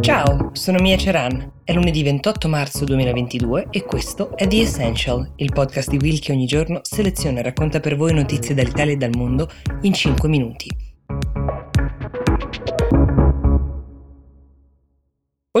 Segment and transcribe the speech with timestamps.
[0.00, 1.60] Ciao, sono Mia Ceran.
[1.64, 6.32] È lunedì 28 marzo 2022 e questo è The Essential, il podcast di Will che
[6.32, 9.50] ogni giorno seleziona e racconta per voi notizie dall'Italia e dal mondo
[9.82, 10.87] in 5 minuti.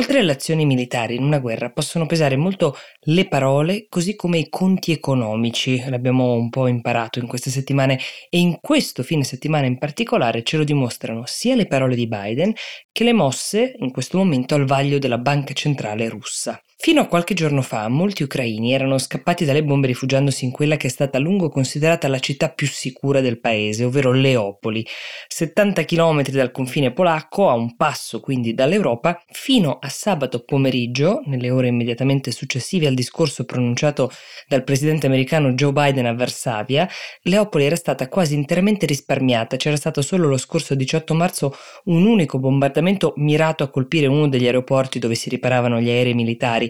[0.08, 4.48] Oltre alle azioni militari in una guerra possono pesare molto le parole, così come i
[4.48, 5.84] conti economici.
[5.86, 7.98] L'abbiamo un po' imparato in queste settimane
[8.30, 12.54] e in questo fine settimana in particolare ce lo dimostrano sia le parole di Biden
[12.90, 16.58] che le mosse in questo momento al vaglio della banca centrale russa.
[16.80, 20.86] Fino a qualche giorno fa molti ucraini erano scappati dalle bombe rifugiandosi in quella che
[20.86, 24.86] è stata a lungo considerata la città più sicura del paese, ovvero Leopoli,
[25.26, 31.50] 70 km dal confine polacco, a un passo quindi dall'Europa, fino a sabato pomeriggio, nelle
[31.50, 34.12] ore immediatamente successive al discorso pronunciato
[34.46, 36.88] dal presidente americano Joe Biden a Varsavia,
[37.22, 41.56] Leopoli era stata quasi interamente risparmiata, c'era stato solo lo scorso 18 marzo
[41.86, 46.66] un unico bombardamento mirato a colpire uno degli aeroporti dove si riparavano gli aerei militari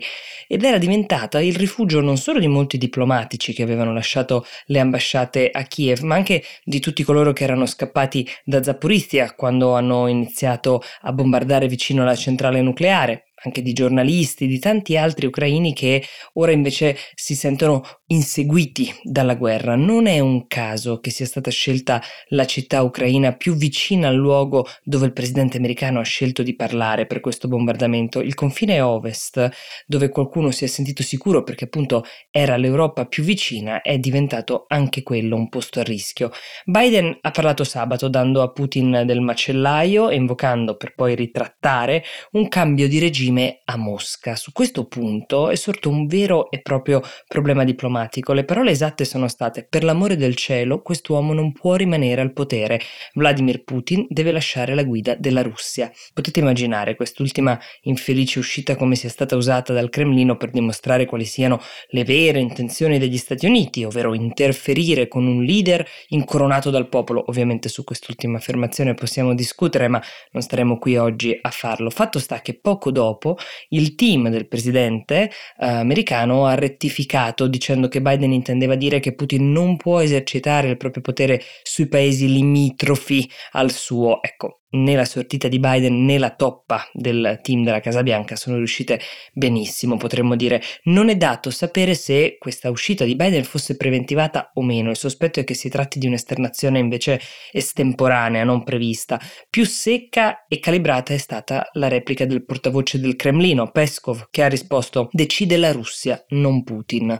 [0.46, 5.50] ed era diventata il rifugio non solo di molti diplomatici che avevano lasciato le ambasciate
[5.50, 10.82] a Kiev, ma anche di tutti coloro che erano scappati da Zaporizhia quando hanno iniziato
[11.02, 16.52] a bombardare vicino alla centrale nucleare anche di giornalisti, di tanti altri ucraini che ora
[16.52, 19.76] invece si sentono inseguiti dalla guerra.
[19.76, 24.66] Non è un caso che sia stata scelta la città ucraina più vicina al luogo
[24.82, 28.20] dove il presidente americano ha scelto di parlare per questo bombardamento.
[28.20, 29.48] Il confine ovest,
[29.86, 35.02] dove qualcuno si è sentito sicuro perché appunto era l'Europa più vicina, è diventato anche
[35.02, 36.30] quello un posto a rischio.
[36.64, 42.88] Biden ha parlato sabato dando a Putin del macellaio invocando per poi ritrattare un cambio
[42.88, 44.36] di regime regime a Mosca.
[44.36, 48.32] Su questo punto è sorto un vero e proprio problema diplomatico.
[48.32, 52.80] Le parole esatte sono state: per l'amore del cielo, quest'uomo non può rimanere al potere.
[53.14, 55.90] Vladimir Putin deve lasciare la guida della Russia.
[56.12, 61.60] Potete immaginare quest'ultima infelice uscita come sia stata usata dal Cremlino per dimostrare quali siano
[61.88, 67.24] le vere intenzioni degli Stati Uniti, ovvero interferire con un leader incoronato dal popolo.
[67.28, 70.02] Ovviamente su quest'ultima affermazione possiamo discutere, ma
[70.32, 71.90] non staremo qui oggi a farlo.
[71.90, 73.36] Fatto sta che poco dopo dopo
[73.70, 79.50] il team del presidente eh, americano ha rettificato dicendo che Biden intendeva dire che Putin
[79.50, 84.22] non può esercitare il proprio potere sui paesi limitrofi al suo.
[84.22, 88.56] Ecco, né la sortita di Biden né la toppa del team della Casa Bianca sono
[88.56, 89.00] riuscite
[89.32, 90.62] benissimo, potremmo dire.
[90.84, 94.90] Non è dato sapere se questa uscita di Biden fosse preventivata o meno.
[94.90, 97.20] Il sospetto è che si tratti di un'esternazione invece
[97.52, 99.20] estemporanea, non prevista.
[99.48, 104.48] Più secca e calibrata è stata la replica del portavoce del Cremlino, Peskov, che ha
[104.48, 107.18] risposto: Decide la Russia, non Putin.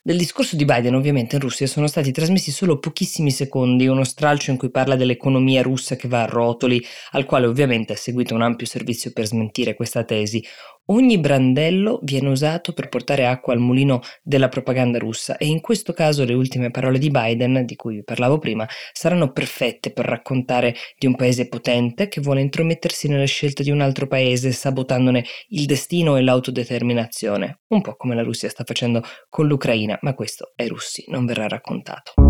[0.00, 4.50] Del discorso di Biden ovviamente in Russia sono stati trasmessi solo pochissimi secondi, uno stralcio
[4.50, 6.77] in cui parla dell'economia russa che va a rotoli,
[7.12, 10.44] al quale ovviamente ha seguito un ampio servizio per smentire questa tesi.
[10.90, 15.92] Ogni brandello viene usato per portare acqua al mulino della propaganda russa e in questo
[15.92, 20.74] caso le ultime parole di Biden, di cui vi parlavo prima, saranno perfette per raccontare
[20.96, 25.66] di un paese potente che vuole intromettersi nelle scelte di un altro paese sabotandone il
[25.66, 30.68] destino e l'autodeterminazione, un po' come la Russia sta facendo con l'Ucraina, ma questo ai
[30.68, 32.27] russi non verrà raccontato.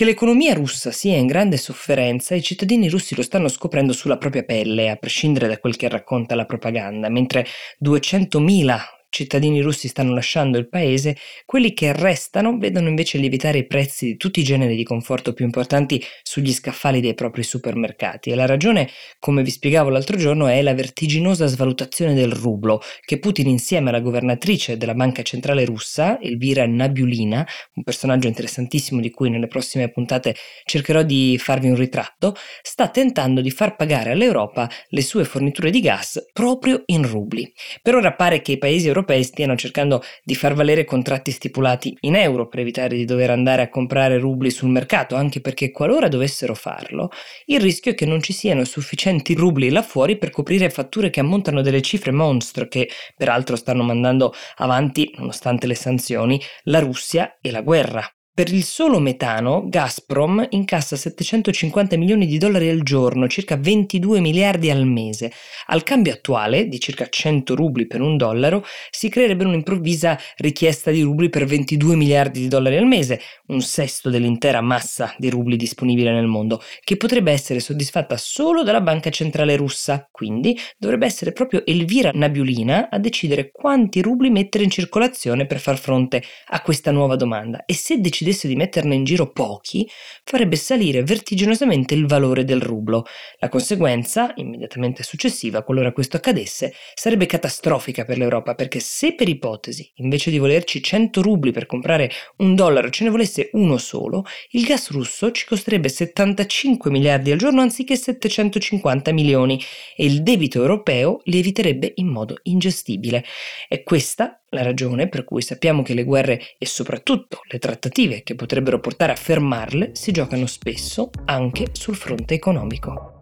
[0.00, 4.44] Che l'economia russa sia in grande sofferenza, i cittadini russi lo stanno scoprendo sulla propria
[4.44, 7.44] pelle, a prescindere da quel che racconta la propaganda, mentre
[7.84, 8.78] 200.000
[9.10, 14.16] cittadini russi stanno lasciando il paese, quelli che restano vedono invece lievitare i prezzi di
[14.16, 18.30] tutti i generi di conforto più importanti sugli scaffali dei propri supermercati.
[18.30, 18.88] E la ragione,
[19.18, 24.00] come vi spiegavo l'altro giorno, è la vertiginosa svalutazione del rublo, che Putin insieme alla
[24.00, 30.34] governatrice della banca centrale russa, Elvira Nabiulina, un personaggio interessantissimo di cui nelle prossime puntate
[30.64, 35.80] cercherò di farvi un ritratto, sta tentando di far pagare all'Europa le sue forniture di
[35.80, 37.52] gas proprio in rubli.
[37.82, 41.96] Per ora pare che i paesi europei europei stiano cercando di far valere contratti stipulati
[42.00, 46.08] in euro per evitare di dover andare a comprare rubli sul mercato, anche perché qualora
[46.08, 47.10] dovessero farlo,
[47.46, 51.20] il rischio è che non ci siano sufficienti rubli là fuori per coprire fatture che
[51.20, 57.50] ammontano delle cifre monstro che peraltro stanno mandando avanti, nonostante le sanzioni, la Russia e
[57.50, 58.06] la guerra.
[58.40, 64.70] Per il solo metano, Gazprom incassa 750 milioni di dollari al giorno, circa 22 miliardi
[64.70, 65.30] al mese.
[65.66, 71.02] Al cambio attuale, di circa 100 rubli per un dollaro, si creerebbe un'improvvisa richiesta di
[71.02, 76.10] rubli per 22 miliardi di dollari al mese, un sesto dell'intera massa di rubli disponibile
[76.10, 80.08] nel mondo, che potrebbe essere soddisfatta solo dalla banca centrale russa.
[80.10, 85.76] Quindi dovrebbe essere proprio Elvira Nabiulina a decidere quanti rubli mettere in circolazione per far
[85.76, 87.66] fronte a questa nuova domanda.
[87.66, 89.88] E se decidesse decidesse di metterne in giro pochi,
[90.24, 93.04] farebbe salire vertiginosamente il valore del rublo.
[93.38, 99.90] La conseguenza, immediatamente successiva, qualora questo accadesse, sarebbe catastrofica per l'Europa, perché se per ipotesi,
[99.96, 104.64] invece di volerci 100 rubli per comprare un dollaro, ce ne volesse uno solo, il
[104.64, 109.60] gas russo ci costerebbe 75 miliardi al giorno anziché 750 milioni
[109.96, 113.24] e il debito europeo lieviterebbe in modo ingestibile.
[113.68, 118.34] È questa la ragione per cui sappiamo che le guerre e soprattutto le trattative che
[118.34, 123.18] potrebbero portare a fermarle si giocano spesso anche sul fronte economico.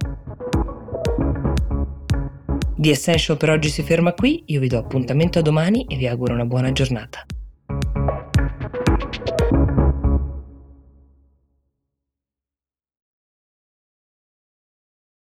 [2.77, 6.07] The Essential per oggi si ferma qui, io vi do appuntamento a domani e vi
[6.07, 7.27] auguro una buona giornata.